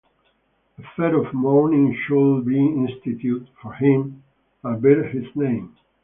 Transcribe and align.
A 0.79 0.83
fair 0.95 1.15
of 1.15 1.31
mourning 1.31 1.93
should 2.07 2.45
be 2.47 2.57
instituted 2.57 3.47
for 3.61 3.73
him 3.73 4.23
and 4.63 4.81
bear 4.81 5.03
his 5.03 5.27
name. 5.35 5.77